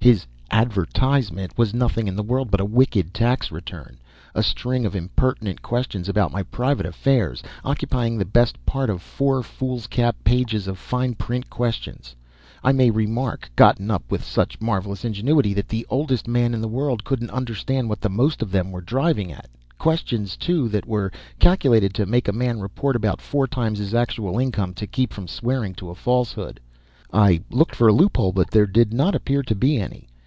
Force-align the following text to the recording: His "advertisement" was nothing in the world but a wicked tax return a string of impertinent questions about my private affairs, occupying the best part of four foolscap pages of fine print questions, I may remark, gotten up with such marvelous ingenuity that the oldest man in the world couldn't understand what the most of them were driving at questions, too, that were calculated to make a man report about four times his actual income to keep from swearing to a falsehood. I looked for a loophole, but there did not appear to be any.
His 0.00 0.26
"advertisement" 0.52 1.58
was 1.58 1.74
nothing 1.74 2.06
in 2.08 2.14
the 2.16 2.22
world 2.22 2.50
but 2.52 2.60
a 2.60 2.64
wicked 2.64 3.12
tax 3.12 3.50
return 3.52 3.98
a 4.34 4.42
string 4.44 4.86
of 4.86 4.94
impertinent 4.96 5.60
questions 5.60 6.08
about 6.08 6.32
my 6.32 6.44
private 6.44 6.86
affairs, 6.86 7.42
occupying 7.64 8.16
the 8.16 8.24
best 8.24 8.64
part 8.64 8.88
of 8.90 9.02
four 9.02 9.42
foolscap 9.42 10.14
pages 10.24 10.66
of 10.68 10.78
fine 10.78 11.14
print 11.16 11.50
questions, 11.50 12.14
I 12.64 12.72
may 12.72 12.90
remark, 12.90 13.50
gotten 13.54 13.90
up 13.90 14.04
with 14.10 14.24
such 14.24 14.58
marvelous 14.62 15.04
ingenuity 15.04 15.52
that 15.54 15.68
the 15.68 15.84
oldest 15.90 16.26
man 16.28 16.54
in 16.54 16.60
the 16.62 16.68
world 16.68 17.02
couldn't 17.04 17.30
understand 17.32 17.88
what 17.90 18.00
the 18.00 18.08
most 18.08 18.40
of 18.40 18.50
them 18.52 18.70
were 18.70 18.80
driving 18.80 19.30
at 19.32 19.48
questions, 19.78 20.36
too, 20.38 20.68
that 20.70 20.86
were 20.86 21.10
calculated 21.38 21.92
to 21.94 22.06
make 22.06 22.28
a 22.28 22.32
man 22.32 22.60
report 22.60 22.94
about 22.96 23.20
four 23.20 23.46
times 23.48 23.78
his 23.80 23.92
actual 23.92 24.38
income 24.38 24.72
to 24.74 24.86
keep 24.86 25.12
from 25.12 25.28
swearing 25.28 25.74
to 25.74 25.90
a 25.90 25.94
falsehood. 25.94 26.60
I 27.10 27.40
looked 27.48 27.74
for 27.74 27.88
a 27.88 27.92
loophole, 27.94 28.32
but 28.32 28.50
there 28.50 28.66
did 28.66 28.92
not 28.92 29.14
appear 29.14 29.42
to 29.44 29.54
be 29.54 29.78
any. 29.78 30.06